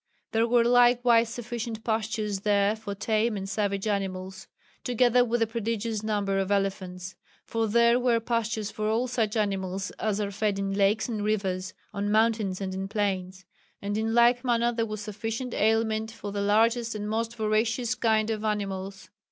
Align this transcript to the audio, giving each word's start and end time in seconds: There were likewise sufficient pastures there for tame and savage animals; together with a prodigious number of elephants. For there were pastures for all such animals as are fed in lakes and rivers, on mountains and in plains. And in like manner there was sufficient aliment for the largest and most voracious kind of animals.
There 0.31 0.47
were 0.47 0.63
likewise 0.63 1.29
sufficient 1.29 1.83
pastures 1.83 2.39
there 2.39 2.75
for 2.75 2.95
tame 2.95 3.37
and 3.37 3.47
savage 3.47 3.85
animals; 3.85 4.47
together 4.83 5.23
with 5.23 5.43
a 5.43 5.45
prodigious 5.45 6.01
number 6.01 6.39
of 6.39 6.51
elephants. 6.51 7.15
For 7.45 7.67
there 7.67 7.99
were 7.99 8.19
pastures 8.19 8.71
for 8.71 8.87
all 8.89 9.07
such 9.07 9.37
animals 9.37 9.91
as 9.99 10.19
are 10.19 10.31
fed 10.31 10.57
in 10.57 10.73
lakes 10.73 11.07
and 11.07 11.23
rivers, 11.23 11.75
on 11.93 12.09
mountains 12.11 12.59
and 12.59 12.73
in 12.73 12.87
plains. 12.87 13.45
And 13.79 13.95
in 13.95 14.15
like 14.15 14.43
manner 14.43 14.71
there 14.73 14.87
was 14.87 15.01
sufficient 15.01 15.53
aliment 15.53 16.09
for 16.09 16.31
the 16.31 16.41
largest 16.41 16.95
and 16.95 17.07
most 17.07 17.35
voracious 17.35 17.93
kind 17.93 18.31
of 18.31 18.43
animals. 18.43 19.11